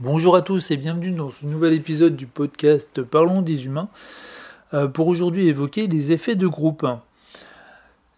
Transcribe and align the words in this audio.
Bonjour 0.00 0.36
à 0.36 0.42
tous 0.42 0.70
et 0.70 0.76
bienvenue 0.76 1.10
dans 1.10 1.32
ce 1.32 1.44
nouvel 1.44 1.72
épisode 1.72 2.14
du 2.14 2.28
podcast 2.28 3.02
Parlons 3.02 3.42
des 3.42 3.66
humains 3.66 3.88
euh, 4.72 4.86
pour 4.86 5.08
aujourd'hui 5.08 5.48
évoquer 5.48 5.88
les 5.88 6.12
effets 6.12 6.36
de 6.36 6.46
groupe. 6.46 6.86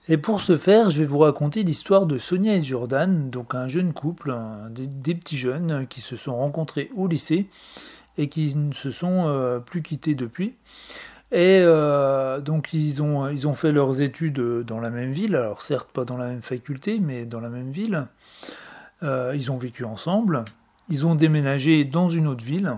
Et 0.06 0.19
pour 0.19 0.43
ce 0.43 0.58
faire, 0.58 0.90
je 0.90 0.98
vais 0.98 1.06
vous 1.06 1.21
raconter 1.21 1.62
l'histoire 1.62 2.04
de 2.04 2.19
Sonia 2.19 2.54
et 2.54 2.62
Jordan, 2.62 3.30
donc 3.30 3.54
un 3.54 3.66
jeune 3.66 3.95
couple, 3.95 4.37
des, 4.69 5.14
petits 5.14 5.38
jeunes 5.38 5.87
qui 5.88 6.03
se 6.03 6.16
sont 6.16 6.37
rencontrés 6.37 6.90
au 6.95 7.06
lycée 7.06 7.46
et 8.19 8.28
qui 8.28 8.54
ne 8.54 8.74
se 8.74 8.90
sont 8.90 9.28
euh, 9.28 9.58
plus 9.58 9.81
quittés 9.81 10.15
depuis. 10.15 10.56
Et 11.33 11.62
euh, 11.62 12.42
donc 12.42 12.74
ils 12.74 13.03
ont, 13.03 13.26
ils 13.31 13.49
ont 13.49 13.54
fait 13.54 13.72
leurs 13.72 14.03
études 14.03 14.38
dans 14.67 14.81
la 14.81 14.90
même 14.90 15.12
ville, 15.12 15.35
alors 15.35 15.62
certes 15.62 15.88
pas 15.90 16.05
dans 16.05 16.19
la 16.19 16.27
même 16.27 16.42
faculté, 16.42 17.01
mais 17.01 17.24
dans 17.24 17.41
la 17.41 17.48
même 17.48 17.70
ville. 17.70 18.06
ils 19.02 19.51
ont 19.51 19.56
vécu 19.56 19.84
ensemble. 19.84 20.45
Ils 20.91 21.06
ont 21.06 21.14
déménagé 21.14 21.84
dans 21.84 22.09
une 22.09 22.27
autre 22.27 22.45
ville 22.45 22.77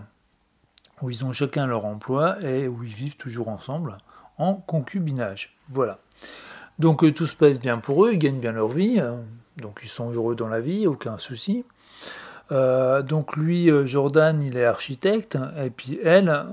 où 1.00 1.08
ils 1.08 1.25
ont 1.25 1.32
chacun 1.32 1.66
leur 1.66 1.86
emploi 1.86 2.40
et 2.43 2.68
où 2.68 2.84
ils 2.84 2.94
vivent 2.94 3.16
toujours 3.16 3.48
ensemble 3.48 3.96
en 4.36 4.54
concubinage. 4.54 5.57
Voilà. 5.70 5.98
Donc 6.79 7.04
euh, 7.04 7.12
tout 7.12 7.26
se 7.26 7.34
passe 7.34 7.58
bien 7.58 7.79
pour 7.79 8.04
eux, 8.04 8.12
ils 8.12 8.18
gagnent 8.18 8.39
bien 8.39 8.53
leur 8.53 8.68
vie, 8.68 9.00
hein. 9.00 9.20
donc 9.56 9.80
ils 9.82 9.89
sont 9.89 10.11
heureux 10.11 10.34
dans 10.34 10.48
la 10.48 10.61
vie, 10.61 10.86
aucun 10.86 11.17
souci. 11.17 11.64
Euh, 12.50 13.03
donc 13.03 13.36
lui, 13.36 13.70
euh, 13.70 13.86
Jordan, 13.86 14.42
il 14.42 14.58
est 14.58 14.64
architecte, 14.64 15.39
et 15.62 15.70
puis 15.70 15.98
elle, 16.04 16.44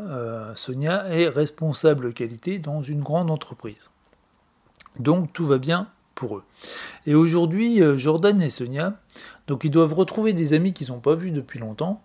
Sonia, 0.56 1.08
est 1.10 1.28
responsable 1.28 2.14
qualité 2.14 2.58
dans 2.60 2.82
une 2.82 3.02
grande 3.02 3.30
entreprise. 3.30 3.90
Donc 4.98 5.34
tout 5.34 5.46
va 5.46 5.58
bien 5.58 5.88
eux. 6.28 6.44
Et 7.06 7.16
aujourd'hui, 7.16 7.82
Jordan 7.96 8.42
et 8.42 8.50
Sonia, 8.50 9.00
donc 9.48 9.64
ils 9.64 9.72
doivent 9.72 9.94
retrouver 9.94 10.34
des 10.34 10.54
amis 10.54 10.74
qu'ils 10.74 10.90
n'ont 10.90 11.00
pas 11.00 11.16
vus 11.16 11.32
depuis 11.32 11.60
longtemps 11.60 12.02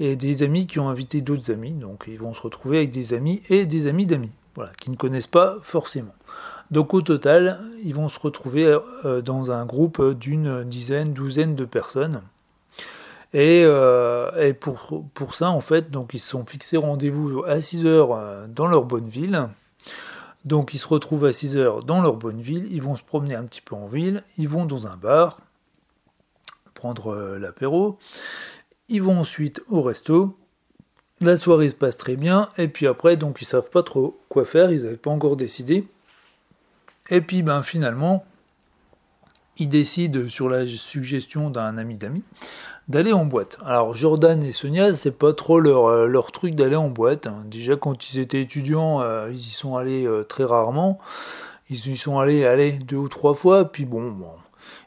et 0.00 0.16
des 0.16 0.42
amis 0.42 0.66
qui 0.66 0.78
ont 0.78 0.88
invité 0.88 1.20
d'autres 1.20 1.50
amis. 1.50 1.72
Donc 1.72 2.04
ils 2.08 2.18
vont 2.18 2.32
se 2.32 2.40
retrouver 2.40 2.78
avec 2.78 2.90
des 2.90 3.14
amis 3.14 3.42
et 3.48 3.66
des 3.66 3.86
amis 3.86 4.06
d'amis, 4.06 4.32
voilà, 4.54 4.72
qui 4.80 4.90
ne 4.90 4.96
connaissent 4.96 5.26
pas 5.26 5.56
forcément. 5.62 6.14
Donc 6.70 6.92
au 6.92 7.00
total, 7.00 7.60
ils 7.82 7.94
vont 7.94 8.08
se 8.08 8.18
retrouver 8.18 8.78
euh, 9.04 9.22
dans 9.22 9.50
un 9.50 9.64
groupe 9.64 10.02
d'une 10.18 10.64
dizaine, 10.64 11.12
douzaine 11.12 11.54
de 11.54 11.64
personnes. 11.64 12.20
Et, 13.34 13.62
euh, 13.64 14.52
pour, 14.58 15.04
pour, 15.12 15.34
ça, 15.34 15.50
en 15.50 15.60
fait, 15.60 15.90
donc 15.90 16.14
ils 16.14 16.18
se 16.18 16.28
sont 16.28 16.46
fixés 16.46 16.78
rendez-vous 16.78 17.44
à 17.46 17.60
6 17.60 17.84
heures 17.86 18.12
euh, 18.12 18.46
dans 18.48 18.66
leur 18.66 18.84
bonne 18.84 19.08
ville. 19.08 19.48
Donc 20.44 20.74
ils 20.74 20.78
se 20.78 20.86
retrouvent 20.86 21.24
à 21.24 21.32
6 21.32 21.56
heures 21.56 21.82
dans 21.82 22.00
leur 22.00 22.16
bonne 22.16 22.40
ville, 22.40 22.66
ils 22.70 22.82
vont 22.82 22.96
se 22.96 23.02
promener 23.02 23.34
un 23.34 23.44
petit 23.44 23.60
peu 23.60 23.74
en 23.74 23.86
ville, 23.86 24.22
ils 24.38 24.48
vont 24.48 24.64
dans 24.64 24.86
un 24.86 24.96
bar, 24.96 25.40
prendre 26.74 27.08
euh, 27.08 27.38
l'apéro. 27.38 27.98
Ils 28.88 29.02
vont 29.02 29.18
ensuite 29.18 29.62
au 29.68 29.82
resto. 29.82 30.38
La 31.20 31.36
soirée 31.36 31.68
se 31.68 31.74
passe 31.74 31.96
très 31.96 32.16
bien. 32.16 32.48
Et 32.56 32.68
puis 32.68 32.86
après, 32.86 33.16
donc 33.16 33.42
ils 33.42 33.44
savent 33.44 33.68
pas 33.68 33.82
trop 33.82 34.18
quoi 34.28 34.44
faire. 34.44 34.70
Ils 34.70 34.84
n'avaient 34.84 34.96
pas 34.96 35.10
encore 35.10 35.36
décidé. 35.36 35.86
Et 37.10 37.20
puis 37.20 37.42
ben 37.42 37.62
finalement, 37.62 38.24
ils 39.58 39.68
décident 39.68 40.28
sur 40.28 40.48
la 40.48 40.66
suggestion 40.66 41.50
d'un 41.50 41.78
ami 41.78 41.96
d'amis 41.96 42.22
d'aller 42.88 43.12
en 43.12 43.26
boîte. 43.26 43.58
Alors 43.66 43.94
Jordan 43.94 44.42
et 44.42 44.52
Sonia, 44.52 44.94
c'est 44.94 45.18
pas 45.18 45.34
trop 45.34 45.60
leur, 45.60 45.86
euh, 45.86 46.22
truc 46.32 46.54
d'aller 46.54 46.76
en 46.76 46.88
boîte. 46.88 47.26
Hein. 47.26 47.44
Déjà 47.44 47.76
quand 47.76 48.10
ils 48.10 48.18
étaient 48.18 48.40
étudiants, 48.40 49.02
euh, 49.02 49.28
ils 49.30 49.36
y 49.36 49.50
sont 49.50 49.76
allés 49.76 50.08
très 50.28 50.44
rarement. 50.44 50.98
Ils 51.70 51.88
y 51.88 51.96
sont 51.98 52.18
allés, 52.18 52.46
allez, 52.46 52.72
deux 52.72 52.96
ou 52.96 53.08
trois 53.08 53.34
fois, 53.34 53.66
puis 53.66 53.84
bon, 53.84 54.14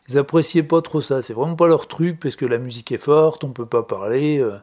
ils 0.09 0.17
appréciaient 0.17 0.63
pas 0.63 0.81
trop 0.81 1.01
ça. 1.01 1.21
C'est 1.21 1.33
vraiment 1.33 1.55
pas 1.55 1.67
leur 1.67 1.87
truc 1.87 2.19
parce 2.19 2.35
que 2.35 2.45
la 2.45 2.57
musique 2.57 2.91
est 2.91 2.97
forte, 2.97 3.43
on 3.43 3.49
peut 3.49 3.65
pas 3.65 3.83
parler. 3.83 4.39
Euh. 4.39 4.57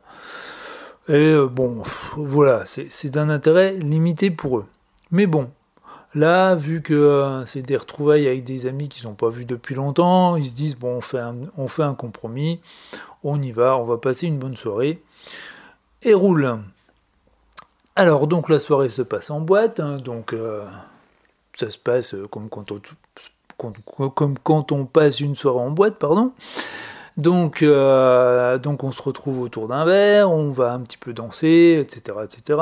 et 1.09 1.33
euh, 1.33 1.47
bon, 1.47 1.83
voilà, 2.17 2.65
c'est 2.67 3.11
d'un 3.11 3.31
intérêt 3.31 3.75
limité 3.75 4.31
pour 4.31 4.59
eux. 4.59 4.67
Mais 5.11 5.27
bon, 5.27 5.51
là, 6.15 6.55
vu 6.55 6.83
que 6.83 6.95
euh, 6.95 7.45
c'est 7.45 7.63
des 7.63 7.77
retrouvailles 7.77 8.27
avec 8.27 8.45
des 8.45 8.67
amis 8.67 8.89
qu'ils 8.89 9.07
n'ont 9.07 9.15
pas 9.15 9.29
vus 9.29 9.45
depuis 9.45 9.75
longtemps, 9.75 10.37
ils 10.37 10.47
se 10.47 10.55
disent 10.55 10.77
bon, 10.77 10.99
on 10.99 11.01
fait, 11.69 11.83
un, 11.83 11.95
compromis, 11.95 12.61
on 13.25 13.41
y 13.41 13.53
va, 13.53 13.77
on 13.77 13.85
va 13.85 13.99
passer 13.99 14.27
une 14.27 14.39
bonne 14.39 14.57
soirée 14.57 15.03
et 16.03 16.15
roule. 16.15 16.59
Alors 17.97 18.27
donc 18.27 18.49
la 18.49 18.59
soirée 18.59 18.89
se 18.89 19.03
passe 19.03 19.31
en 19.31 19.41
boîte, 19.41 19.81
hein, 19.81 19.99
donc 19.99 20.35
ça 21.55 21.71
se 21.71 21.79
passe 21.79 22.15
comme 22.31 22.49
quand 22.49 22.71
on 22.71 22.81
comme 24.15 24.39
quand 24.39 24.71
on 24.71 24.85
passe 24.85 25.19
une 25.19 25.35
soirée 25.35 25.59
en 25.59 25.71
boîte, 25.71 25.97
pardon. 25.97 26.33
Donc, 27.19 27.63
euh, 27.63 28.59
donc 28.59 28.85
on 28.85 28.93
se 28.93 29.03
retrouve 29.03 29.41
autour 29.41 29.67
d'un 29.67 29.85
verre, 29.85 30.31
on 30.31 30.51
va 30.53 30.73
un 30.73 30.81
petit 30.81 30.97
peu 30.97 31.13
danser, 31.13 31.77
etc. 31.81 32.19
etc. 32.23 32.61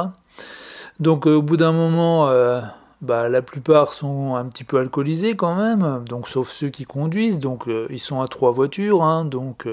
Donc 0.98 1.26
au 1.26 1.42
bout 1.42 1.58
d'un 1.58 1.72
moment, 1.72 2.30
euh, 2.30 2.62
bah, 3.00 3.28
la 3.28 3.42
plupart 3.42 3.92
sont 3.92 4.36
un 4.36 4.46
petit 4.46 4.64
peu 4.64 4.78
alcoolisés 4.78 5.36
quand 5.36 5.54
même, 5.54 6.04
donc 6.08 6.28
sauf 6.28 6.50
ceux 6.50 6.68
qui 6.68 6.84
conduisent. 6.84 7.38
Donc 7.38 7.68
euh, 7.68 7.86
ils 7.90 8.00
sont 8.00 8.20
à 8.20 8.28
trois 8.28 8.50
voitures, 8.52 9.02
hein, 9.02 9.24
donc 9.24 9.68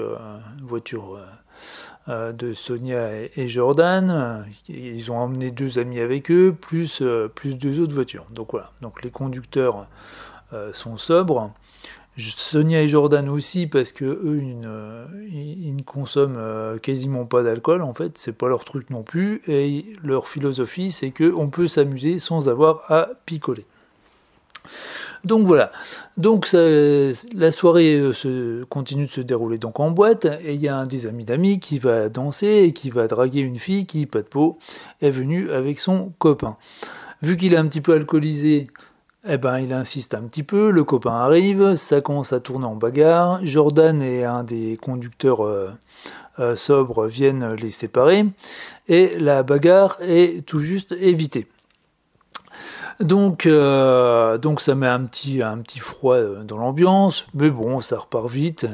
voiture 0.62 1.18
de 2.08 2.52
Sonia 2.52 3.22
et, 3.34 3.48
Jordan. 3.48 4.44
Ils 4.68 5.10
ont 5.10 5.16
emmené 5.16 5.50
deux 5.50 5.78
amis 5.78 6.00
avec 6.00 6.30
eux, 6.30 6.54
plus, 6.58 7.02
plus 7.34 7.56
deux 7.56 7.80
autres 7.80 7.94
voitures. 7.94 8.26
Donc 8.30 8.52
voilà, 8.52 8.70
donc 8.82 9.02
les 9.02 9.10
conducteurs 9.10 9.86
euh, 10.54 10.72
sont 10.72 10.96
sobres. 10.98 11.50
Sonia 12.16 12.82
et 12.82 12.88
Jordan 12.88 13.28
aussi 13.28 13.66
parce 13.66 13.92
que 13.92 14.04
eux 14.04 14.40
ils 14.40 15.74
ne, 15.74 15.82
consomment 15.82 16.36
euh, 16.38 16.78
quasiment 16.78 17.24
pas 17.24 17.42
d'alcool 17.42 17.82
en 17.82 17.92
fait. 17.92 18.16
C'est 18.18 18.36
pas 18.36 18.48
leur 18.48 18.64
truc 18.64 18.90
non 18.90 19.02
plus. 19.02 19.42
Et 19.48 19.84
leur 20.02 20.28
philosophie 20.28 20.92
c'est 20.92 21.10
que 21.10 21.32
on 21.36 21.48
peut 21.48 21.68
s'amuser 21.68 22.18
sans 22.18 22.48
avoir 22.48 22.90
à 22.90 23.10
picoler. 23.26 23.66
Donc 25.24 25.46
voilà. 25.46 25.72
Donc 26.16 26.52
la 26.52 27.50
soirée 27.50 27.94
euh, 27.94 28.12
se, 28.12 28.62
continue 28.64 29.06
de 29.06 29.10
se 29.10 29.20
dérouler 29.20 29.58
donc 29.58 29.80
en 29.80 29.90
boîte. 29.90 30.26
Et 30.44 30.54
il 30.54 30.60
y 30.60 30.68
a 30.68 30.76
un 30.76 30.86
des 30.86 31.06
amis 31.06 31.24
d'amis 31.24 31.58
qui 31.58 31.78
va 31.78 32.08
danser 32.08 32.64
et 32.64 32.72
qui 32.72 32.90
va 32.90 33.08
draguer 33.08 33.40
une 33.40 33.58
fille 33.58 33.86
qui 33.86 34.06
pas 34.06 34.22
de 34.22 34.28
peau 34.28 34.58
est 35.00 35.10
venue 35.10 35.50
avec 35.50 35.80
son 35.80 36.12
copain. 36.18 36.56
Vu 37.22 37.36
qu'il 37.36 37.54
est 37.54 37.56
un 37.56 37.66
petit 37.66 37.80
peu 37.80 37.94
alcoolisé 37.94 38.68
eh 39.26 39.38
ben, 39.38 39.58
il 39.58 39.72
insiste 39.72 40.14
un 40.14 40.22
petit 40.22 40.42
peu, 40.42 40.70
le 40.70 40.84
copain 40.84 41.14
arrive, 41.14 41.76
ça 41.76 42.02
commence 42.02 42.32
à 42.34 42.40
tourner 42.40 42.66
en 42.66 42.74
bagarre. 42.74 43.40
Jordan 43.42 44.02
et 44.02 44.24
un 44.24 44.44
des 44.44 44.76
conducteurs 44.76 45.44
euh, 45.44 45.70
euh, 46.38 46.56
sobres 46.56 47.06
viennent 47.06 47.54
les 47.54 47.70
séparer, 47.70 48.26
et 48.88 49.18
la 49.18 49.42
bagarre 49.42 49.96
est 50.00 50.44
tout 50.44 50.60
juste 50.60 50.92
évitée. 50.92 51.46
Donc, 53.00 53.46
euh, 53.46 54.38
ça 54.58 54.74
met 54.74 54.86
un 54.86 55.04
petit, 55.04 55.42
un 55.42 55.58
petit 55.58 55.78
froid 55.80 56.18
dans 56.44 56.58
l'ambiance, 56.58 57.26
mais 57.32 57.50
bon, 57.50 57.80
ça 57.80 57.98
repart 57.98 58.28
vite. 58.28 58.66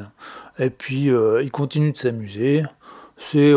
Et 0.59 0.69
puis, 0.69 1.05
ils 1.43 1.51
continuent 1.51 1.93
de 1.93 1.97
s'amuser. 1.97 2.65
C'est 3.17 3.53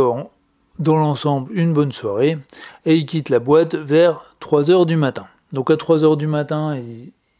dans 0.80 0.98
l'ensemble 0.98 1.52
une 1.54 1.74
bonne 1.74 1.92
soirée. 1.92 2.38
Et 2.86 2.96
ils 2.96 3.06
quittent 3.06 3.30
la 3.30 3.40
boîte 3.40 3.76
vers 3.76 4.36
3h 4.40 4.86
du 4.86 4.96
matin. 4.96 5.26
Donc 5.54 5.70
à 5.70 5.76
3h 5.76 6.18
du 6.18 6.26
matin, 6.26 6.76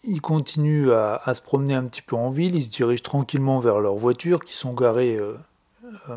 ils, 0.04 0.22
continuent 0.22 0.92
à, 0.92 1.34
se 1.34 1.42
promener 1.42 1.74
un 1.74 1.84
petit 1.84 2.04
peu 2.04 2.16
en 2.16 2.30
ville, 2.30 2.56
ils 2.56 2.64
se 2.64 2.70
dirigent 2.70 3.02
tranquillement 3.02 3.60
vers 3.60 3.80
leurs 3.80 3.96
voitures 3.96 4.46
qui 4.46 4.54
sont 4.54 4.74
garées 4.74 5.18
euh, 5.18 5.34
euh, 6.10 6.16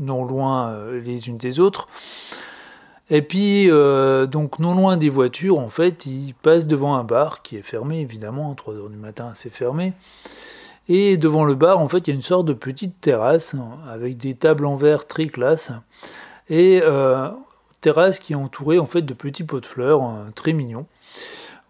non 0.00 0.24
loin 0.24 0.70
euh, 0.70 1.00
les 1.00 1.28
unes 1.28 1.36
des 1.36 1.60
autres. 1.60 1.86
Et 3.10 3.20
puis, 3.20 3.66
donc 3.66 4.58
non 4.58 4.74
loin 4.74 4.96
des 4.96 5.10
voitures, 5.10 5.58
en 5.58 5.68
fait, 5.68 6.06
ils 6.06 6.32
passent 6.32 6.66
devant 6.66 6.94
un 6.94 7.04
bar 7.04 7.42
qui 7.42 7.56
est 7.56 7.62
fermé, 7.62 8.00
évidemment, 8.00 8.50
à 8.50 8.54
3h 8.54 8.90
du 8.90 8.96
matin, 8.96 9.32
c'est 9.34 9.52
fermé. 9.52 9.92
Et 10.88 11.18
devant 11.18 11.44
le 11.44 11.54
bar, 11.54 11.80
en 11.80 11.88
fait, 11.88 11.98
il 11.98 12.08
y 12.08 12.10
a 12.12 12.14
une 12.14 12.22
sorte 12.22 12.46
de 12.46 12.54
petite 12.54 13.02
terrasse 13.02 13.56
avec 13.90 14.16
des 14.16 14.32
tables 14.32 14.64
en 14.64 14.76
verre 14.76 15.06
très 15.06 15.26
classe. 15.26 15.70
Et 16.48 16.80
terrasse 17.82 18.20
qui 18.20 18.32
est 18.32 18.36
entourée 18.36 18.78
en 18.78 18.86
fait 18.86 19.02
de 19.02 19.12
petits 19.12 19.44
pots 19.44 19.60
de 19.60 19.66
fleurs 19.66 20.00
très 20.34 20.54
mignons. 20.54 20.86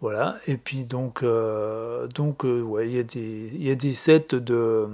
Voilà, 0.01 0.35
et 0.45 0.57
puis 0.57 0.85
donc, 0.85 1.23
euh, 1.23 2.07
euh, 2.19 2.61
ouais, 2.61 2.87
il 2.87 2.95
y, 2.95 2.99
a 2.99 3.03
des, 3.75 3.87
y 3.87 3.93
sets 3.95 4.35
de, 4.35 4.87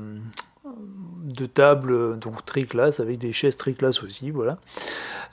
tables 1.53 2.19
donc 2.19 2.45
très 2.45 2.63
classe 2.63 2.99
avec 2.99 3.17
des 3.17 3.33
chaises 3.33 3.57
très 3.57 3.73
classe 3.73 4.03
aussi, 4.03 4.29
voilà. 4.29 4.57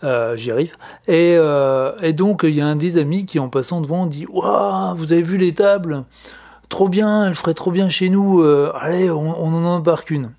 Euh, 0.05 0.37
j'y 0.37 0.50
arrive. 0.50 0.75
Et, 1.06 1.37
donc 2.12 2.40
il 2.44 2.55
y 2.55 2.60
a 2.60 2.66
un 2.66 2.76
des 2.76 2.99
amis 2.99 3.26
qui 3.26 3.38
en 3.38 3.49
passant 3.50 3.81
devant 3.81 4.06
dit 4.06 4.26
Waouh, 4.26 4.96
vous 4.96 5.12
avez 5.12 5.22
vu 5.22 5.37
les 5.37 5.52
tables? 5.52 6.04
Trop 6.69 6.88
bien, 6.88 7.26
elles 7.26 7.34
feraient 7.34 7.54
trop 7.54 7.70
bien 7.70 7.88
chez 7.88 8.08
nous. 8.08 8.43
allez, 8.75 9.11
on, 9.11 9.31
en 9.31 9.64
embarque 9.64 10.11
une. 10.11 10.32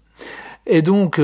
Et 0.66 0.82
donc, 0.82 1.22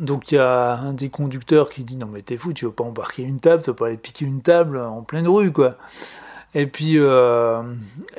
donc 0.00 0.32
il 0.32 0.34
y 0.34 0.38
a 0.38 0.78
un 0.78 0.94
des 0.94 1.10
conducteurs 1.10 1.68
qui 1.68 1.84
dit 1.84 1.96
non 1.96 2.08
mais 2.10 2.22
t'es 2.22 2.38
fou, 2.38 2.54
tu 2.54 2.64
veux 2.64 2.72
pas 2.72 2.84
embarquer 2.84 3.22
une 3.22 3.40
table, 3.40 3.62
tu 3.62 3.70
veux 3.70 3.76
pas 3.76 3.86
aller 3.86 3.98
piquer 3.98 4.24
une 4.24 4.40
table 4.40 4.78
en 4.78 5.02
pleine 5.02 5.28
rue 5.28 5.52
quoi. 5.52 5.76
Et 6.54 6.66
puis, 6.66 6.98
euh, 6.98 7.62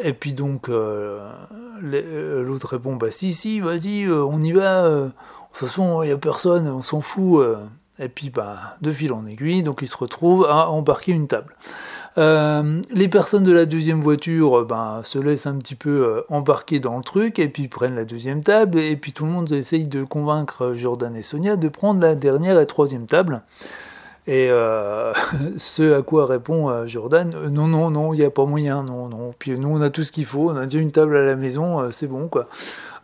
et 0.02 0.14
puis 0.14 0.34
donc, 0.34 0.68
euh, 0.68 1.20
euh, 1.84 2.44
l'autre 2.44 2.68
répond 2.68 2.96
Bah, 2.96 3.12
si, 3.12 3.34
si, 3.34 3.62
vas-y, 3.62 4.08
on 4.10 4.42
y 4.42 4.52
va. 4.52 4.90
de 4.90 5.10
toute 5.54 5.70
façon, 5.70 6.04
il 6.04 6.08
n'y 6.08 6.12
a 6.12 6.18
personne, 6.18 6.68
on 6.68 6.82
s'en 6.82 7.00
fout. 7.00 7.46
Et 7.98 8.10
puis, 8.10 8.30
bah, 8.30 8.76
de 8.82 8.92
fil 8.92 9.14
en 9.14 9.26
aiguille, 9.26 9.64
donc 9.64 9.80
ils 9.82 9.88
se 9.88 9.96
retrouvent 9.96 10.46
à 10.46 10.70
embarquer 10.70 11.14
une 11.14 11.28
table. 11.28 11.56
Les 12.18 13.08
personnes 13.10 13.44
de 13.44 13.52
la 13.54 13.66
deuxième 13.66 14.02
voiture 14.02 14.66
ben, 14.66 15.02
se 15.04 15.20
laissent 15.20 15.48
un 15.48 15.58
petit 15.58 15.76
peu 15.76 16.24
embarquer 16.30 16.80
dans 16.80 16.98
le 16.98 17.04
truc 17.04 17.40
et 17.40 17.48
puis 17.48 17.68
prennent 17.70 17.96
la 17.96 18.06
deuxième 18.06 18.42
table 18.42 18.80
et 18.80 18.96
puis 18.96 19.12
tout 19.12 19.26
le 19.26 19.32
monde 19.32 19.52
essaye 19.52 19.88
de 19.88 20.06
convaincre 20.06 20.74
Jordan 20.76 21.14
et 21.14 21.24
Sonia 21.24 21.58
de 21.58 21.68
prendre 21.68 22.00
la 22.00 22.16
dernière 22.16 22.60
et 22.60 22.68
troisième 22.68 23.06
table. 23.06 23.42
Et 24.28 24.48
euh, 24.50 25.14
ce 25.58 25.98
à 25.98 26.02
quoi 26.02 26.26
répond 26.26 26.86
Jordan, 26.88 27.30
non, 27.52 27.68
non, 27.68 27.92
non, 27.92 28.14
il 28.14 28.20
n'y 28.20 28.26
a 28.26 28.30
pas 28.30 28.46
moyen, 28.46 28.84
non, 28.84 29.08
non. 29.08 29.34
Puis 29.38 29.58
nous, 29.60 29.70
on 29.70 29.82
a 29.82 29.90
tout 29.90 30.04
ce 30.04 30.12
qu'il 30.12 30.26
faut, 30.26 30.52
on 30.52 30.56
a 30.56 30.66
déjà 30.66 30.80
une 30.80 30.92
table 30.92 31.16
à 31.16 31.24
la 31.24 31.36
maison, 31.36 31.92
c'est 31.92 32.08
bon, 32.08 32.28
quoi. 32.28 32.48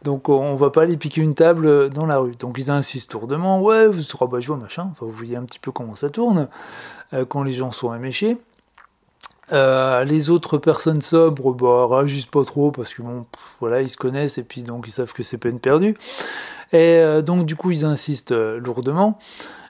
Donc 0.03 0.29
on 0.29 0.55
va 0.55 0.71
pas 0.71 0.81
aller 0.81 0.97
piquer 0.97 1.21
une 1.21 1.35
table 1.35 1.91
dans 1.91 2.07
la 2.07 2.17
rue. 2.17 2.31
Donc 2.31 2.57
ils 2.57 2.71
insistent 2.71 3.11
tourdement, 3.11 3.61
ouais, 3.61 3.87
vous 3.87 4.01
serez 4.01 4.25
bah, 4.27 4.39
je 4.39 4.47
vois, 4.47 4.57
machin, 4.57 4.87
enfin, 4.91 5.05
vous 5.05 5.11
voyez 5.11 5.35
un 5.35 5.43
petit 5.43 5.59
peu 5.59 5.71
comment 5.71 5.95
ça 5.95 6.09
tourne 6.09 6.47
quand 7.29 7.43
les 7.43 7.51
gens 7.51 7.71
sont 7.71 7.93
éméchés. 7.93 8.37
Euh, 9.51 10.05
les 10.05 10.29
autres 10.29 10.57
personnes 10.57 11.01
sobres, 11.01 11.53
bah, 11.53 11.87
réagissent 11.89 12.25
pas 12.25 12.45
trop 12.45 12.71
parce 12.71 12.93
que 12.93 13.01
bon, 13.01 13.25
voilà, 13.59 13.81
ils 13.81 13.89
se 13.89 13.97
connaissent 13.97 14.37
et 14.37 14.43
puis 14.43 14.63
donc 14.63 14.85
ils 14.87 14.91
savent 14.91 15.13
que 15.13 15.23
c'est 15.23 15.37
peine 15.37 15.59
perdue. 15.59 15.97
Et 16.71 16.99
euh, 16.99 17.21
donc 17.21 17.45
du 17.45 17.55
coup, 17.55 17.71
ils 17.71 17.83
insistent 17.83 18.31
euh, 18.31 18.59
lourdement. 18.59 19.19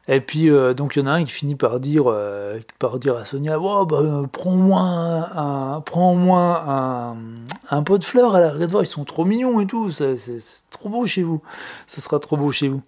Et 0.07 0.19
puis 0.19 0.49
donc 0.75 0.95
il 0.95 0.99
y 0.99 1.01
en 1.03 1.07
a 1.07 1.11
un 1.11 1.23
qui 1.23 1.31
finit 1.31 1.55
par 1.55 1.79
dire, 1.79 2.13
par 2.79 2.99
dire 2.99 3.15
à 3.15 3.23
Sonia, 3.23 3.59
oh, 3.59 3.85
bah, 3.85 4.01
prends-moi 4.31 4.81
un, 4.81 5.81
prends 5.81 6.37
un, 6.37 7.15
un, 7.69 7.83
pot 7.83 7.97
de 7.97 8.03
fleurs. 8.03 8.35
À 8.35 8.41
la 8.41 8.51
regarde 8.51 8.71
voir, 8.71 8.83
ils 8.83 8.87
sont 8.87 9.05
trop 9.05 9.25
mignons 9.25 9.59
et 9.61 9.67
tout. 9.67 9.91
C'est 9.91 10.15
trop 10.71 10.89
beau 10.89 11.05
chez 11.05 11.23
vous. 11.23 11.41
Ce 11.87 12.01
sera 12.01 12.19
trop 12.19 12.35
beau 12.35 12.51
chez 12.51 12.67
vous. 12.67 12.81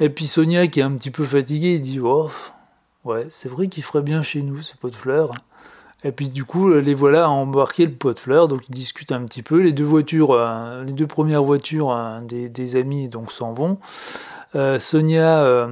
Et 0.00 0.08
puis 0.08 0.26
Sonia 0.26 0.66
qui 0.68 0.80
est 0.80 0.84
un 0.84 0.92
petit 0.92 1.10
peu 1.10 1.24
fatiguée, 1.24 1.78
dit, 1.78 2.00
oh, 2.00 2.30
ouais, 3.04 3.26
c'est 3.28 3.48
vrai 3.48 3.68
qu'il 3.68 3.82
ferait 3.82 4.02
bien 4.02 4.22
chez 4.22 4.42
nous 4.42 4.62
ce 4.62 4.76
pot 4.76 4.90
de 4.90 4.94
fleurs. 4.94 5.32
Et 6.04 6.10
puis 6.10 6.30
du 6.30 6.44
coup, 6.44 6.72
les 6.72 6.94
voilà 6.94 7.26
à 7.26 7.28
embarquer 7.28 7.86
le 7.86 7.92
pot 7.92 8.12
de 8.12 8.18
fleurs, 8.18 8.48
donc 8.48 8.68
ils 8.68 8.74
discutent 8.74 9.12
un 9.12 9.24
petit 9.24 9.42
peu. 9.42 9.60
Les 9.60 9.72
deux 9.72 9.84
voitures, 9.84 10.32
euh, 10.32 10.82
les 10.84 10.92
deux 10.92 11.06
premières 11.06 11.44
voitures 11.44 11.92
euh, 11.92 12.20
des, 12.20 12.76
amis 12.76 13.08
donc 13.08 13.30
s'en 13.30 13.52
vont. 13.52 13.78
Euh, 14.56 14.80
Sonia, 14.80 15.68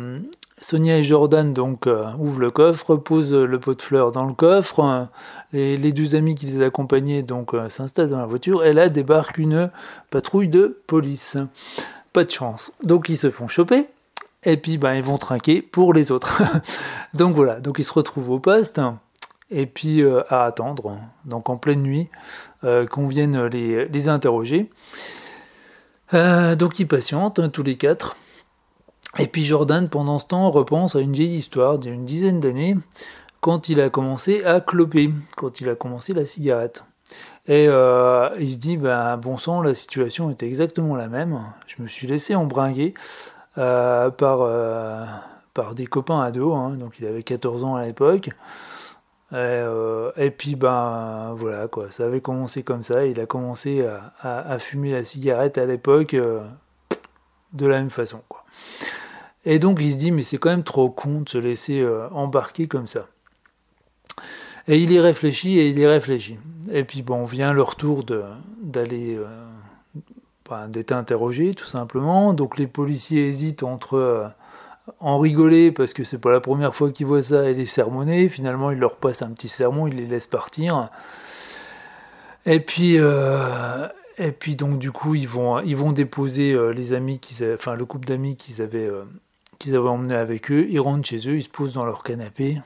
Sonia 0.61 0.99
et 0.99 1.03
Jordan 1.03 1.53
donc 1.53 1.89
ouvrent 2.19 2.41
le 2.41 2.51
coffre, 2.51 2.97
posent 2.97 3.35
le 3.35 3.59
pot 3.59 3.75
de 3.75 3.83
fleurs 3.83 4.13
dans 4.13 4.25
le 4.25 4.35
coffre. 4.35 5.09
Les, 5.53 5.77
les 5.77 5.93
deux 5.93 6.15
amis 6.15 6.35
qui 6.35 6.47
les 6.47 6.63
accompagnaient 6.63 7.23
donc 7.23 7.53
s'installent 7.69 8.11
dans 8.11 8.19
la 8.19 8.27
voiture. 8.27 8.65
Et 8.65 8.73
là 8.73 8.89
débarque 8.89 9.39
une 9.39 9.71
patrouille 10.11 10.49
de 10.49 10.79
police. 10.87 11.39
Pas 12.13 12.25
de 12.25 12.31
chance. 12.31 12.73
Donc 12.83 13.09
ils 13.09 13.17
se 13.17 13.31
font 13.31 13.49
choper. 13.49 13.87
Et 14.45 14.57
puis 14.57 14.79
ben, 14.79 14.95
ils 14.95 15.03
vont 15.03 15.19
trinquer 15.19 15.63
pour 15.63 15.95
les 15.95 16.13
autres. 16.13 16.43
donc 17.15 17.35
voilà, 17.35 17.59
ils 17.79 17.85
se 17.85 17.93
retrouvent 17.93 18.31
au 18.31 18.39
poste 18.39 18.81
et 19.51 19.67
puis 19.67 20.03
euh, 20.03 20.23
à 20.29 20.45
attendre, 20.45 20.99
donc 21.25 21.51
en 21.51 21.57
pleine 21.57 21.83
nuit, 21.83 22.09
euh, 22.65 22.87
qu'on 22.87 23.07
vienne 23.07 23.47
les, 23.47 24.09
interroger. 24.09 24.71
Euh, 26.15 26.55
donc 26.55 26.79
ils 26.79 26.87
patientent, 26.87 27.39
hein, 27.39 27.49
tous 27.49 27.63
les 27.63 27.77
quatre. 27.77 28.17
Et 29.19 29.27
puis 29.27 29.45
Jordan, 29.45 29.89
pendant 29.89 30.19
ce 30.19 30.27
temps, 30.27 30.51
repense 30.51 30.97
à 30.97 31.01
une 31.01 31.13
vieille 31.13 31.37
histoire 31.37 31.79
d'il 31.79 31.89
y 31.89 31.93
a 31.93 31.95
une 31.95 32.05
dizaine 32.05 32.41
d'années, 32.41 32.77
quand 33.41 33.69
il 33.69 33.81
a 33.81 33.91
commencé 33.91 34.45
à 34.45 34.61
cloper, 34.61 35.13
quand 35.37 35.61
il 35.61 35.69
a 35.69 35.75
commencé 35.75 36.13
la 36.13 36.25
cigarette. 36.25 36.85
Et 37.49 37.65
il 37.65 38.53
se 38.53 38.59
dit, 38.59 38.77
ben, 38.77 39.17
bon 39.17 39.37
sang, 39.37 39.63
la 39.63 39.75
situation 39.75 40.31
est 40.31 40.43
exactement 40.45 40.95
la 40.95 41.09
même. 41.09 41.41
Je 41.67 41.83
me 41.83 41.89
suis 41.89 42.07
laissé 42.07 42.37
embringuer 42.37 42.95
par, 43.57 44.13
par 45.55 45.75
des 45.75 45.87
copains 45.87 46.21
ados, 46.21 46.55
hein, 46.57 46.71
donc 46.71 46.95
il 47.01 47.07
avait 47.07 47.23
14 47.23 47.65
ans 47.65 47.77
à 47.77 47.85
l'époque. 47.85 48.31
Euh, 49.33 50.11
et, 50.17 50.31
puis 50.31 50.57
ben 50.57 51.35
voilà 51.37 51.69
quoi, 51.69 51.91
ça 51.91 52.07
avait 52.07 52.21
commencé 52.21 52.63
comme 52.63 52.83
ça. 52.83 53.07
Il 53.07 53.21
a 53.21 53.27
commencé 53.27 53.87
à, 54.21 54.59
fumer 54.59 54.93
la 54.93 55.05
cigarette 55.05 55.59
à 55.59 55.67
l'époque 55.67 56.15
euh, 56.15 56.43
de 57.53 57.67
la 57.67 57.79
même 57.79 57.91
façon. 57.91 58.23
Et 59.45 59.59
donc 59.59 59.79
il 59.81 59.93
se 59.93 59.97
dit 59.97 60.13
mais 60.13 60.23
c'est 60.23 60.39
quand 60.39 60.51
même 60.51 60.65
trop 60.65 60.91
con 60.91 61.23
de 61.23 61.29
se 61.29 61.39
laisser 61.39 61.81
euh, 61.81 62.09
embarquer 62.11 62.69
comme 62.69 62.87
ça. 62.87 63.09
Et 64.69 64.79
il 64.79 64.93
y 64.93 65.01
réfléchit 65.01 65.59
et 65.59 65.69
il 65.69 65.79
y 65.79 65.87
réfléchit. 65.87 66.39
Et 66.71 66.85
puis 66.85 67.03
bon 67.03 67.25
vient 67.25 67.53
le 67.53 67.63
retour 67.63 68.05
d'aller 68.63 69.19
ben, 70.49 70.69
d'être 70.69 70.93
interrogé 70.93 71.55
tout 71.55 71.65
simplement. 71.65 72.35
Donc 72.35 72.59
les 72.59 72.67
policiers 72.67 73.27
hésitent 73.29 73.63
entre 73.63 74.33
en 74.99 75.19
rigoler 75.19 75.73
parce 75.73 75.93
que 75.93 76.05
c'est 76.05 76.19
pas 76.19 76.33
la 76.33 76.41
première 76.41 76.75
fois 76.75 76.91
qu'ils 76.91 77.07
voient 77.07 77.23
ça 77.23 77.49
et 77.49 77.55
les 77.55 77.67
sermonner. 77.67 78.29
Finalement, 78.29 78.71
il 78.71 78.79
leur 78.79 78.97
passe 78.97 79.23
un 79.23 79.31
petit 79.31 79.49
sermon, 79.49 79.87
il 79.87 79.97
les 79.97 80.07
laisse 80.07 80.27
partir. 80.27 80.89
Et 82.47 82.61
puis, 82.61 82.97
euh, 82.99 83.87
et 84.19 84.33
puis 84.33 84.57
donc 84.57 84.79
du 84.79 84.91
coup, 84.93 85.15
ils 85.15 85.29
vont, 85.29 85.61
ils 85.61 85.77
vont 85.77 85.93
déposer 85.93 86.53
euh, 86.53 86.73
les 86.73 86.93
amis 86.95 87.19
qu'ils, 87.19 87.53
enfin 87.55 87.75
le 87.75 87.85
couple 87.85 88.09
d'amis 88.09 88.37
qu'ils 88.37 88.63
avaient, 88.63 88.87
euh, 88.87 89.05
qu'ils 89.61 89.77
avaient 89.77 89.89
emmené 89.89 90.17
avec 90.17 90.51
eux. 90.51 90.67
Ils 90.69 90.81
rentrent 90.81 91.07
chez 91.07 91.29
eux, 91.29 91.37
ils 91.37 91.45
se 91.45 91.49
posent 91.49 91.75
dans 91.75 91.85
leur 91.85 92.03
canapé. 92.03 92.61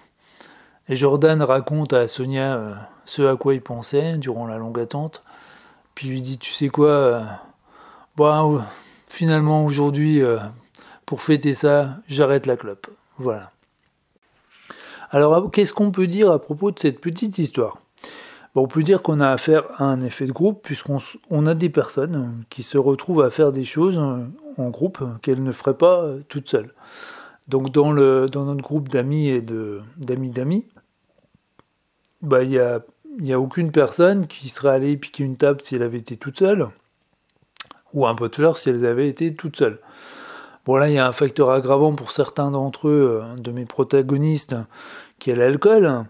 Et 0.88 0.96
Jordan 0.96 1.42
raconte 1.42 1.92
à 1.92 2.08
Sonia 2.08 2.88
ce 3.04 3.20
à 3.22 3.36
quoi 3.36 3.52
il 3.52 3.60
pensait 3.60 4.16
durant 4.16 4.46
la 4.46 4.56
longue 4.56 4.80
attente. 4.80 5.22
Puis 5.94 6.08
lui 6.08 6.22
dit, 6.22 6.38
tu 6.38 6.52
sais 6.52 6.68
quoi, 6.68 7.26
bah, 8.16 8.66
finalement 9.08 9.64
aujourd'hui, 9.64 10.22
pour 11.06 11.22
fêter 11.22 11.54
ça, 11.54 11.98
j'arrête 12.08 12.46
la 12.46 12.56
clope. 12.56 12.86
Voilà. 13.18 13.50
Alors, 15.10 15.50
qu'est-ce 15.50 15.72
qu'on 15.72 15.90
peut 15.90 16.06
dire 16.06 16.30
à 16.30 16.38
propos 16.38 16.70
de 16.70 16.78
cette 16.78 17.00
petite 17.00 17.38
histoire? 17.38 17.78
On 18.56 18.68
peut 18.68 18.84
dire 18.84 19.02
qu'on 19.02 19.20
a 19.20 19.30
affaire 19.30 19.64
à 19.78 19.84
un 19.84 20.00
effet 20.00 20.26
de 20.26 20.32
groupe, 20.32 20.62
puisqu'on 20.62 21.46
a 21.46 21.54
des 21.54 21.70
personnes 21.70 22.44
qui 22.50 22.62
se 22.62 22.78
retrouvent 22.78 23.22
à 23.22 23.30
faire 23.30 23.50
des 23.50 23.64
choses 23.64 23.98
en 23.98 24.70
groupe 24.70 25.02
qu'elles 25.22 25.42
ne 25.42 25.50
feraient 25.50 25.76
pas 25.76 26.02
euh, 26.02 26.20
toutes 26.28 26.48
seules. 26.48 26.72
Donc, 27.48 27.72
dans, 27.72 27.92
notre 27.92 28.62
groupe 28.62 28.88
d'amis 28.88 29.28
et 29.28 29.42
d'amis 29.42 30.30
d'amis, 30.30 30.66
bah, 32.22 32.42
il 32.42 32.50
n'y 33.20 33.32
a, 33.32 33.40
aucune 33.40 33.70
personne 33.70 34.26
qui 34.26 34.48
serait 34.48 34.70
allée 34.70 34.96
piquer 34.96 35.24
une 35.24 35.36
table 35.36 35.60
si 35.62 35.76
elle 35.76 35.82
avait 35.82 35.98
été 35.98 36.16
toute 36.16 36.38
seule, 36.38 36.68
ou 37.92 38.06
un 38.06 38.14
pot 38.14 38.28
de 38.28 38.34
fleurs 38.34 38.56
si 38.56 38.70
elle 38.70 38.84
avait 38.86 39.08
été 39.08 39.34
toute 39.34 39.56
seule. 39.56 39.78
Bon 40.64 40.76
là, 40.76 40.88
il 40.88 40.94
y 40.94 40.98
a 40.98 41.06
un 41.06 41.12
facteur 41.12 41.50
aggravant 41.50 41.92
pour 41.92 42.12
certains 42.12 42.50
d'entre 42.50 42.88
eux, 42.88 43.20
euh, 43.22 43.36
de 43.36 43.50
mes 43.50 43.66
protagonistes, 43.66 44.56
qui 45.18 45.30
est 45.30 45.34
l'alcool. 45.34 46.06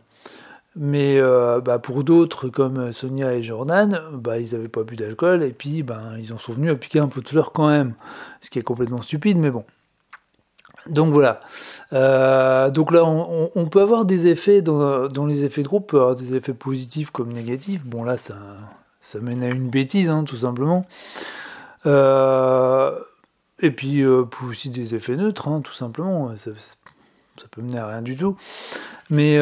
Mais 0.77 1.19
euh, 1.19 1.61
bah, 1.61 1.79
pour 1.79 2.03
d'autres, 2.03 2.49
comme 2.49 2.91
Sonia 2.91 3.35
et 3.35 3.43
Jordan, 3.43 4.01
bah, 4.13 4.41
ils 4.41 4.53
n'avaient 4.53 4.69
pas 4.69 4.83
bu 4.83 4.97
d'alcool 4.97 5.45
et 5.45 5.53
puis 5.53 5.83
bah, 5.83 6.03
ils 6.19 6.33
en 6.33 6.39
sont 6.39 6.53
venus 6.53 6.73
à 6.73 6.75
piquer 6.75 6.99
un 6.99 7.07
peu 7.07 7.21
de 7.21 7.29
fleurs 7.29 7.53
quand 7.53 7.69
même. 7.69 7.95
Ce 8.41 8.51
qui 8.51 8.59
est 8.59 8.63
complètement 8.63 9.01
stupide, 9.01 9.39
mais 9.39 9.51
bon. 9.51 9.65
Donc 10.89 11.13
voilà. 11.13 11.41
Euh, 11.93 12.71
donc 12.71 12.91
là, 12.91 13.05
on, 13.05 13.67
peut 13.67 13.81
avoir 13.81 14.05
des 14.05 14.27
effets 14.27 14.63
dans, 14.63 15.27
les 15.27 15.45
effets 15.45 15.63
de 15.63 15.69
groupe, 15.69 15.97
des 16.17 16.35
effets 16.35 16.53
positifs 16.53 17.11
comme 17.11 17.33
négatifs. 17.33 17.85
Bon 17.85 18.03
là, 18.03 18.17
ça, 18.17 18.37
ça 19.01 19.21
mène 19.21 19.43
à 19.45 19.49
une 19.49 19.71
bêtise, 19.71 20.11
hein, 20.11 20.25
tout 20.25 20.37
simplement. 20.37 20.85
Euh, 21.87 22.99
et 23.61 23.71
puis, 23.71 24.05
aussi 24.05 24.69
des 24.71 24.95
effets 24.95 25.17
neutres, 25.17 25.49
hein, 25.49 25.61
tout 25.63 25.73
simplement. 25.73 26.37
Ça, 26.37 26.51
peut 27.51 27.63
mener 27.63 27.79
à 27.79 27.87
rien 27.87 28.03
du 28.03 28.17
tout. 28.17 28.37
Mais 29.09 29.39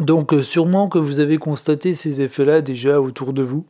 donc, 0.00 0.32
euh, 0.32 0.42
sûrement 0.42 0.88
que 0.88 0.98
vous 0.98 1.20
avez 1.20 1.38
constaté 1.38 1.94
ces 1.94 2.22
effets-là 2.22 2.60
déjà 2.60 3.00
autour 3.00 3.32
de 3.32 3.42
vous. 3.42 3.66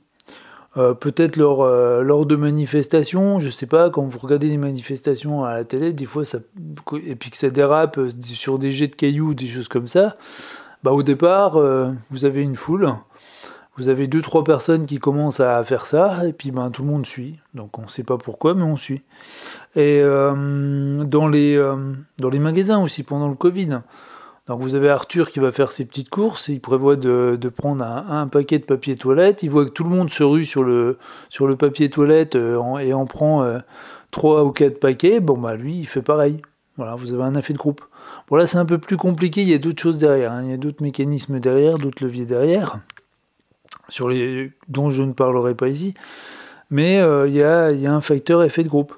Peut-être 1.00 1.36
lors, 1.36 1.66
lors 2.04 2.24
de 2.24 2.36
manifestations, 2.36 3.40
je 3.40 3.48
sais 3.48 3.66
pas, 3.66 3.90
quand 3.90 4.04
vous 4.04 4.20
regardez 4.20 4.48
les 4.48 4.58
manifestations 4.58 5.42
à 5.42 5.54
la 5.54 5.64
télé, 5.64 5.92
des 5.92 6.04
fois, 6.04 6.24
ça, 6.24 6.38
et 7.04 7.16
puis 7.16 7.30
que 7.30 7.36
ça 7.36 7.50
dérape 7.50 7.98
sur 8.20 8.60
des 8.60 8.70
jets 8.70 8.86
de 8.86 8.94
cailloux, 8.94 9.34
des 9.34 9.48
choses 9.48 9.66
comme 9.66 9.88
ça, 9.88 10.16
bah, 10.84 10.92
au 10.92 11.02
départ, 11.02 11.60
vous 12.12 12.24
avez 12.24 12.42
une 12.42 12.54
foule, 12.54 12.94
vous 13.78 13.88
avez 13.88 14.08
deux 14.08 14.22
trois 14.22 14.42
personnes 14.42 14.86
qui 14.86 14.98
commencent 14.98 15.38
à 15.38 15.62
faire 15.62 15.86
ça 15.86 16.26
et 16.26 16.32
puis 16.32 16.50
ben 16.50 16.68
tout 16.68 16.82
le 16.82 16.88
monde 16.88 17.06
suit. 17.06 17.38
Donc 17.54 17.78
on 17.78 17.82
ne 17.82 17.88
sait 17.88 18.02
pas 18.02 18.18
pourquoi 18.18 18.52
mais 18.54 18.64
on 18.64 18.76
suit. 18.76 19.02
Et 19.76 20.00
euh, 20.02 20.34
euh, 20.34 21.04
dans 21.04 21.28
les 21.28 22.38
magasins 22.40 22.82
aussi 22.82 23.04
pendant 23.04 23.28
le 23.28 23.36
Covid. 23.36 23.78
Donc 24.48 24.60
vous 24.60 24.74
avez 24.74 24.88
Arthur 24.88 25.30
qui 25.30 25.38
va 25.38 25.52
faire 25.52 25.70
ses 25.70 25.86
petites 25.86 26.08
courses, 26.08 26.48
il 26.48 26.60
prévoit 26.60 26.96
de, 26.96 27.38
prendre 27.54 27.84
un, 27.84 28.26
paquet 28.26 28.58
de 28.58 28.64
papier 28.64 28.96
toilette, 28.96 29.42
il 29.42 29.50
voit 29.50 29.64
que 29.64 29.70
tout 29.70 29.84
le 29.84 29.90
monde 29.90 30.10
se 30.10 30.22
rue 30.22 30.46
sur 30.46 30.64
le, 30.64 30.98
sur 31.28 31.46
le 31.46 31.54
papier 31.54 31.88
toilette 31.90 32.34
euh, 32.34 32.78
et 32.78 32.92
en 32.92 33.06
prend 33.06 33.46
trois 34.10 34.44
ou 34.44 34.50
quatre 34.50 34.80
paquets, 34.80 35.20
bon 35.20 35.38
bah 35.38 35.54
lui 35.54 35.78
il 35.78 35.86
fait 35.86 36.02
pareil. 36.02 36.40
Voilà, 36.76 36.94
vous 36.94 37.12
avez 37.12 37.24
un 37.24 37.34
effet 37.34 37.52
de 37.52 37.58
groupe. 37.58 37.82
Bon 38.28 38.36
là 38.36 38.46
c'est 38.46 38.58
un 38.58 38.64
peu 38.64 38.78
plus 38.78 38.96
compliqué, 38.96 39.42
il 39.42 39.48
y 39.48 39.54
a 39.54 39.58
d'autres 39.58 39.82
choses 39.82 39.98
derrière, 39.98 40.32
hein. 40.32 40.42
il 40.44 40.50
y 40.50 40.54
a 40.54 40.56
d'autres 40.56 40.82
mécanismes 40.82 41.40
derrière, 41.40 41.76
d'autres 41.76 42.02
leviers 42.02 42.24
derrière 42.24 42.80
sur 43.88 44.08
les, 44.08 44.52
dont 44.68 44.90
je 44.90 45.02
ne 45.02 45.12
parlerai 45.12 45.54
pas 45.54 45.68
ici. 45.68 45.94
Mais 46.70 47.00
euh, 47.00 47.26
il 47.26 47.34
y, 47.34 47.42
a, 47.42 47.92
un 47.92 48.00
facteur 48.00 48.42
effet 48.42 48.62
de 48.62 48.68
groupe. 48.68 48.94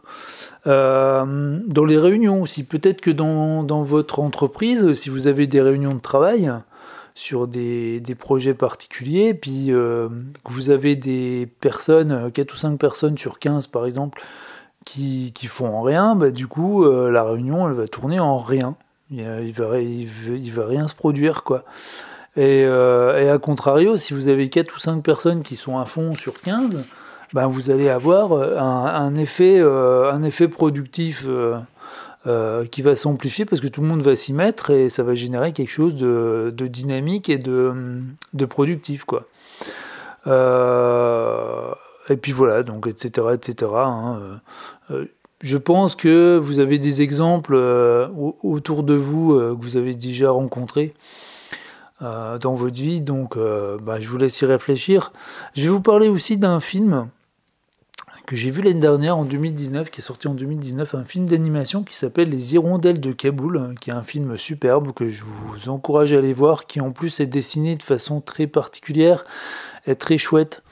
Dans 0.66 1.84
les 1.86 1.98
réunions 1.98 2.42
aussi. 2.42 2.64
Peut-être 2.64 3.00
que 3.00 3.10
dans, 3.10 3.62
dans, 3.62 3.82
votre 3.82 4.20
entreprise, 4.20 4.92
si 4.94 5.10
vous 5.10 5.26
avez 5.26 5.46
des 5.46 5.60
réunions 5.60 5.94
de 5.94 6.00
travail 6.00 6.52
sur 7.14 7.46
des, 7.48 8.00
des 8.00 8.14
projets 8.14 8.54
particuliers, 8.54 9.34
puis 9.34 9.66
que 9.66 10.08
vous 10.44 10.70
avez 10.70 10.96
des 10.96 11.48
personnes, 11.60 12.30
4 12.32 12.54
ou 12.54 12.56
5 12.56 12.78
personnes 12.78 13.18
sur 13.18 13.38
15 13.38 13.66
par 13.68 13.86
exemple, 13.86 14.22
qui, 14.84 15.32
qui 15.34 15.46
font 15.46 15.82
rien, 15.82 16.14
bah, 16.14 16.30
du 16.30 16.46
coup, 16.46 16.84
la 16.84 17.24
réunion, 17.24 17.68
elle 17.68 17.74
va 17.74 17.86
tourner 17.88 18.20
en 18.20 18.38
rien. 18.38 18.76
Il, 19.10 19.20
il, 19.20 19.52
va, 19.52 19.80
il 19.80 20.52
va 20.52 20.66
rien 20.66 20.86
se 20.86 20.94
produire, 20.94 21.42
quoi. 21.42 21.64
Et, 22.36 22.64
euh, 22.64 23.20
et, 23.20 23.28
à 23.28 23.38
contrario, 23.38 23.96
si 23.96 24.14
vous 24.14 24.28
avez 24.28 24.48
4 24.48 24.76
ou 24.76 24.78
5 24.78 25.02
personnes 25.02 25.42
qui 25.42 25.56
sont 25.56 25.78
à 25.78 25.84
fond 25.84 26.14
sur 26.14 26.40
15, 26.40 26.84
ben 27.32 27.46
vous 27.46 27.70
allez 27.70 27.88
avoir 27.88 28.32
euh, 28.32 28.58
un, 28.58 29.14
effet, 29.14 29.60
euh, 29.60 30.12
un 30.12 30.22
effet 30.22 30.48
productif 30.48 31.26
euh, 32.26 32.64
qui 32.66 32.82
va 32.82 32.96
s'amplifier 32.96 33.44
parce 33.44 33.60
que 33.60 33.68
tout 33.68 33.80
le 33.80 33.86
monde 33.86 34.02
va 34.02 34.16
s'y 34.16 34.32
mettre 34.32 34.70
et 34.70 34.90
ça 34.90 35.02
va 35.02 35.14
générer 35.14 35.52
quelque 35.52 35.70
chose 35.70 35.94
de, 35.94 36.52
dynamique 36.66 37.28
et 37.28 37.38
de, 37.38 38.02
de 38.34 38.44
productif. 38.44 39.04
Quoi. 39.04 39.26
Et 42.08 42.16
puis 42.16 42.32
voilà, 42.32 42.62
donc 42.62 42.86
etc. 42.88 43.28
etc. 43.34 43.70
Hein, 43.76 44.40
je 45.42 45.56
pense 45.56 45.94
que 45.94 46.36
vous 46.36 46.58
avez 46.58 46.78
des 46.78 47.00
exemples 47.02 47.54
autour 48.42 48.82
de 48.82 48.94
vous 48.94 49.34
que 49.38 49.62
vous 49.62 49.76
avez 49.76 49.94
déjà 49.94 50.30
rencontrés 50.30 50.92
dans 52.00 52.54
votre 52.54 52.82
vie. 52.82 53.00
Donc, 53.00 53.38
bah, 53.38 54.00
je 54.00 54.08
vous 54.08 54.18
laisse 54.18 54.40
y 54.42 54.44
réfléchir. 54.44 55.12
Je 55.54 55.62
vais 55.62 55.68
vous 55.68 55.80
parler 55.80 56.08
aussi 56.08 56.36
d'un 56.36 56.60
film 56.60 57.08
que 58.30 58.36
j'ai 58.36 58.52
vu 58.52 58.62
l'année 58.62 58.78
dernière 58.78 59.18
en 59.18 59.24
2019, 59.24 59.90
qui 59.90 60.00
est 60.00 60.04
sorti 60.04 60.28
en 60.28 60.34
2019, 60.34 60.94
un 60.94 61.02
film 61.02 61.26
d'animation 61.26 61.82
qui 61.82 61.96
s'appelle 61.96 62.28
Les 62.28 62.54
Hirondelles 62.54 63.00
de 63.00 63.10
Kaboul, 63.10 63.74
qui 63.80 63.90
est 63.90 63.92
un 63.92 64.04
film 64.04 64.38
superbe 64.38 64.92
que 64.92 65.08
je 65.08 65.24
vous 65.24 65.68
encourage 65.68 66.12
à 66.12 66.18
aller 66.18 66.32
voir, 66.32 66.68
qui 66.68 66.80
en 66.80 66.92
plus 66.92 67.18
est 67.18 67.26
dessiné 67.26 67.74
de 67.74 67.82
façon 67.82 68.20
très 68.20 68.46
particulière 68.46 69.24
et 69.88 69.96
très 69.96 70.16
chouette. 70.16 70.62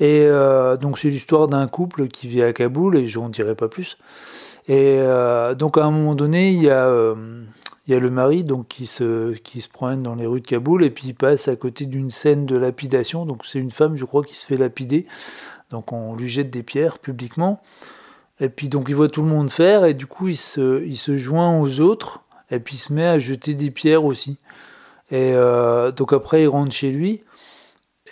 Et 0.00 0.26
euh, 0.26 0.76
donc 0.76 0.98
c'est 0.98 1.08
l'histoire 1.08 1.48
d'un 1.48 1.66
couple 1.66 2.08
qui 2.08 2.28
vit 2.28 2.42
à 2.42 2.52
Kaboul, 2.52 2.98
et 2.98 3.08
je 3.08 3.18
n'en 3.20 3.30
dirai 3.30 3.54
pas 3.54 3.68
plus. 3.68 3.96
Et 4.68 4.98
euh, 5.00 5.54
donc 5.54 5.78
à 5.78 5.84
un 5.84 5.90
moment 5.90 6.14
donné, 6.14 6.50
il 6.50 6.62
y 6.62 6.68
a 6.68 6.88
euh, 6.88 7.14
il 7.86 7.94
y 7.94 7.96
a 7.96 8.00
le 8.00 8.10
mari 8.10 8.44
donc 8.44 8.68
qui 8.68 8.84
se 8.84 9.32
qui 9.32 9.62
se 9.62 9.70
promène 9.70 10.02
dans 10.02 10.14
les 10.14 10.26
rues 10.26 10.42
de 10.42 10.46
Kaboul 10.46 10.84
et 10.84 10.90
puis 10.90 11.08
il 11.08 11.14
passe 11.14 11.48
à 11.48 11.56
côté 11.56 11.86
d'une 11.86 12.10
scène 12.10 12.44
de 12.44 12.56
lapidation. 12.58 13.24
Donc 13.24 13.46
c'est 13.46 13.60
une 13.60 13.70
femme, 13.70 13.96
je 13.96 14.04
crois, 14.04 14.24
qui 14.24 14.36
se 14.36 14.46
fait 14.46 14.58
lapider. 14.58 15.06
Donc 15.70 15.92
on 15.92 16.14
lui 16.14 16.28
jette 16.28 16.50
des 16.50 16.62
pierres 16.62 16.98
publiquement. 16.98 17.62
Et 18.40 18.48
puis 18.48 18.68
donc 18.68 18.86
il 18.88 18.94
voit 18.94 19.08
tout 19.08 19.22
le 19.22 19.28
monde 19.28 19.50
faire 19.50 19.84
et 19.84 19.94
du 19.94 20.06
coup 20.06 20.28
il 20.28 20.36
se 20.36 20.84
il 20.84 20.96
se 20.96 21.16
joint 21.16 21.58
aux 21.58 21.80
autres 21.80 22.20
et 22.50 22.60
puis 22.60 22.76
il 22.76 22.78
se 22.78 22.92
met 22.92 23.06
à 23.06 23.18
jeter 23.18 23.54
des 23.54 23.70
pierres 23.70 24.04
aussi. 24.04 24.38
Et 25.10 25.32
euh, 25.34 25.92
donc 25.92 26.12
après 26.12 26.42
il 26.42 26.48
rentre 26.48 26.72
chez 26.72 26.90
lui. 26.90 27.22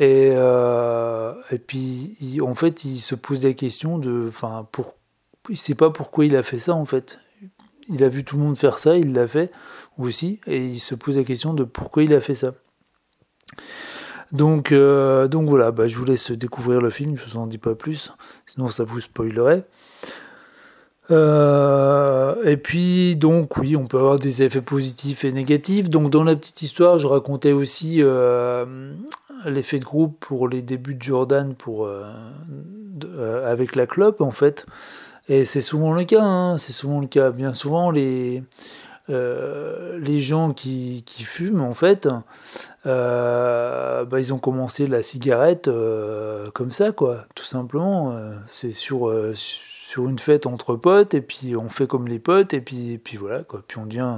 Et, 0.01 0.33
euh, 0.35 1.35
et 1.53 1.59
puis, 1.59 2.41
en 2.43 2.57
fait, 2.57 2.85
il 2.85 2.99
se 2.99 3.15
pose 3.15 3.45
la 3.45 3.53
question 3.53 3.97
de, 3.97 4.27
enfin, 4.29 4.67
pour, 4.73 4.97
il 5.49 5.57
sait 5.57 5.77
pas 5.77 5.91
pourquoi 5.91 6.25
il 6.25 6.35
a 6.35 6.43
fait 6.43 6.59
ça 6.59 6.75
en 6.75 6.85
fait 6.85 7.21
il 7.89 8.03
a 8.05 8.09
vu 8.09 8.25
tout 8.25 8.37
le 8.37 8.43
monde 8.43 8.59
faire 8.59 8.79
ça, 8.79 8.97
il 8.97 9.13
l'a 9.13 9.29
fait 9.29 9.51
aussi, 9.99 10.41
et 10.47 10.67
il 10.67 10.81
se 10.81 10.95
pose 10.95 11.17
la 11.17 11.25
question 11.25 11.55
de 11.55 11.65
pourquoi 11.65 12.03
il 12.03 12.15
a 12.15 12.21
fait 12.21 12.35
ça. 12.35 12.55
Donc, 14.35 14.73
euh, 14.73 15.29
donc 15.29 15.49
voilà, 15.49 15.71
bah, 15.71 15.87
je 15.87 15.97
vous 15.97 16.05
laisse 16.05 16.33
découvrir 16.33 16.81
le 16.81 16.91
film, 16.91 17.17
je 17.17 17.25
ne 17.25 17.31
vous 17.31 17.37
en 17.39 17.47
dis 17.47 17.59
pas 17.59 17.77
plus, 17.77 18.13
sinon 18.47 18.69
ça 18.69 18.83
vous 18.83 19.01
spoilerait. 19.01 19.63
Euh, 21.11 22.35
et 22.45 22.57
puis 22.57 23.15
donc 23.15 23.59
oui, 23.59 23.77
on 23.77 23.87
peut 23.87 23.99
avoir 23.99 24.19
des 24.19 24.43
effets 24.43 24.61
positifs 24.61 25.25
et 25.25 25.31
négatifs. 25.31 25.89
Donc 25.89 26.11
dans 26.11 26.25
la 26.25 26.35
petite 26.35 26.63
histoire, 26.63 26.99
je 26.99 27.07
racontais 27.07 27.53
aussi 27.53 27.99
euh, 28.01 28.93
l'effet 29.45 29.79
de 29.79 29.85
groupe 29.85 30.19
pour 30.19 30.49
les 30.49 30.63
débuts 30.63 30.97
de 30.97 31.03
Jordan 31.03 31.55
pour, 31.55 31.89
avec 33.47 33.77
la 33.77 33.87
clope 33.87 34.21
en 34.21 34.33
fait. 34.33 34.67
Et 35.29 35.45
c'est 35.45 35.61
souvent 35.61 35.93
le 35.93 36.05
cas, 36.05 36.25
hein, 36.25 36.59
c'est 36.59 36.73
souvent 36.73 37.01
le 37.01 37.07
cas. 37.07 37.31
Bien 37.31 37.55
souvent, 37.55 37.91
les, 37.91 38.43
euh, 39.11 39.99
les 39.99 40.19
gens 40.19 40.55
qui, 40.55 41.03
qui, 41.05 41.25
fument, 41.25 41.61
en 41.61 41.75
fait, 41.75 42.09
euh, 42.87 44.05
bah, 44.05 44.19
ils 44.19 44.33
ont 44.33 44.39
commencé 44.39 44.87
la 44.87 45.03
cigarette 45.03 45.69
euh, 45.69 46.51
comme 46.53 46.71
ça, 46.71 46.91
quoi, 46.93 47.27
tout 47.35 47.45
simplement. 47.45 48.19
C'est 48.47 48.73
sur, 48.73 49.13
sur 49.35 50.09
une 50.09 50.19
fête 50.19 50.47
entre 50.47 50.75
potes, 50.77 51.13
et 51.15 51.21
puis 51.21 51.55
on 51.55 51.69
fait 51.69 51.87
comme 51.87 52.09
les 52.09 52.19
potes, 52.19 52.55
et 52.55 52.61
puis, 52.61 52.99
puis 52.99 53.19
voilà, 53.19 53.43
quoi. 53.43 53.63
Puis 53.67 53.79
on 53.79 53.85
devient, 53.85 54.15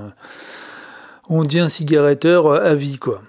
on 1.29 1.43
devient 1.43 1.67
cigaretteur 1.69 2.53
à 2.53 2.75
vie, 2.75 2.99
quoi. 2.99 3.23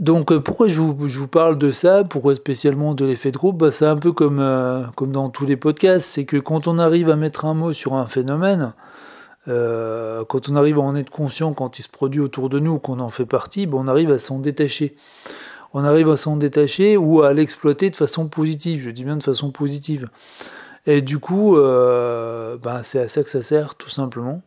Donc 0.00 0.36
pourquoi 0.40 0.68
je 0.68 0.78
vous, 0.78 1.08
je 1.08 1.18
vous, 1.18 1.28
parle 1.28 1.56
de 1.56 1.70
ça? 1.70 2.04
Pourquoi 2.04 2.34
spécialement 2.34 2.94
de 2.94 3.06
l'effet 3.06 3.30
de 3.30 3.38
groupe? 3.38 3.58
Bah, 3.58 3.70
C'est 3.70 3.86
un 3.86 3.96
peu 3.96 4.12
comme, 4.12 4.44
comme 4.96 5.12
dans 5.12 5.30
tous 5.30 5.46
les 5.46 5.56
podcasts, 5.56 6.06
c'est 6.06 6.24
que 6.24 6.36
quand 6.36 6.66
on 6.66 6.78
arrive 6.78 7.10
à 7.10 7.16
mettre 7.16 7.44
un 7.44 7.54
mot 7.54 7.72
sur 7.72 7.94
un 7.94 8.06
phénomène, 8.06 8.74
euh, 9.48 10.24
quand 10.24 10.48
on 10.48 10.56
arrive 10.56 10.78
à 10.78 10.82
en 10.82 10.94
être 10.96 11.10
conscient 11.10 11.52
quand 11.52 11.78
il 11.78 11.82
se 11.82 11.88
produit 11.88 12.20
autour 12.20 12.48
de 12.48 12.58
nous, 12.58 12.78
qu'on 12.78 13.00
en 13.00 13.10
fait 13.10 13.26
partie, 13.26 13.66
bah, 13.66 13.78
on 13.80 13.88
arrive 13.88 14.10
à 14.10 14.18
s'en 14.18 14.38
détacher. 14.38 14.96
On 15.72 15.84
arrive 15.84 16.08
à 16.10 16.16
s'en 16.16 16.36
détacher 16.36 16.96
ou 16.96 17.22
à 17.22 17.32
l'exploiter 17.32 17.90
de 17.90 17.96
façon 17.96 18.28
positive, 18.28 18.82
je 18.82 18.90
dis 18.90 19.04
bien 19.04 19.16
de 19.16 19.22
façon 19.22 19.50
positive. 19.50 20.08
Et 20.86 21.02
du 21.02 21.18
coup, 21.18 21.56
euh, 21.56 22.56
bah, 22.56 22.82
c'est 22.82 23.00
à 23.00 23.08
ça 23.08 23.22
que 23.22 23.30
ça 23.30 23.42
sert, 23.42 23.74
tout 23.74 23.90
simplement. 23.90 24.42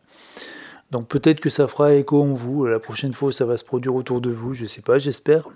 Donc 0.90 1.06
peut-être 1.06 1.40
que 1.40 1.50
ça 1.50 1.68
fera 1.68 1.94
écho 1.94 2.22
en 2.22 2.32
vous. 2.32 2.66
La 2.66 2.80
prochaine 2.80 3.12
fois, 3.12 3.32
ça 3.32 3.44
va 3.44 3.56
se 3.56 3.64
produire 3.64 3.94
autour 3.94 4.20
de 4.20 4.30
vous. 4.30 4.54
Je 4.54 4.66
sais 4.66 4.82
pas, 4.82 4.98
j'espère. 4.98 5.48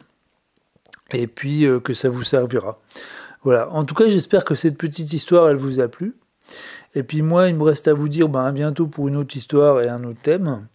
Et 1.13 1.27
puis 1.27 1.65
euh, 1.65 1.81
que 1.81 1.95
ça 1.95 2.09
vous 2.09 2.23
servira. 2.23 2.79
Voilà. 3.43 3.69
En 3.71 3.85
tout 3.85 3.95
cas, 3.95 4.09
j'espère 4.09 4.45
que 4.45 4.55
cette 4.55 4.79
petite 4.79 5.13
histoire, 5.13 5.49
elle 5.49 5.57
vous 5.57 5.81
a 5.81 5.89
plu. 5.89 6.15
Et 6.95 7.03
puis 7.03 7.23
moi, 7.23 7.49
il 7.49 7.57
me 7.57 7.63
reste 7.63 7.89
à 7.89 7.95
vous 7.95 8.09
dire 8.09 8.29
ben, 8.29 8.45
à 8.45 8.53
bientôt 8.53 8.87
pour 8.87 9.09
une 9.09 9.17
autre 9.17 9.37
histoire 9.37 9.81
et 9.81 9.89
un 9.89 10.05
autre 10.05 10.21
thème. 10.23 10.67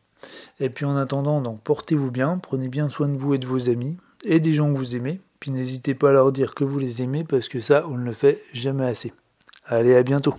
Et 0.59 0.69
puis 0.69 0.85
en 0.85 0.97
attendant, 0.97 1.41
donc 1.41 1.61
portez-vous 1.61 2.11
bien, 2.11 2.37
prenez 2.37 2.67
bien 2.67 2.89
soin 2.89 3.07
de 3.07 3.17
vous 3.17 3.33
et 3.33 3.37
de 3.37 3.47
vos 3.47 3.69
amis 3.69 3.97
et 4.25 4.39
des 4.39 4.53
gens 4.53 4.71
que 4.71 4.77
vous 4.77 4.95
aimez. 4.95 5.21
Puis 5.39 5.51
n'hésitez 5.51 5.95
pas 5.95 6.09
à 6.09 6.13
leur 6.13 6.31
dire 6.31 6.53
que 6.53 6.65
vous 6.65 6.79
les 6.79 7.01
aimez 7.01 7.23
parce 7.23 7.47
que 7.47 7.59
ça, 7.59 7.85
on 7.87 7.97
ne 7.97 8.05
le 8.05 8.13
fait 8.13 8.41
jamais 8.53 8.85
assez. 8.85 9.13
Allez, 9.65 9.95
à 9.95 10.03
bientôt. 10.03 10.35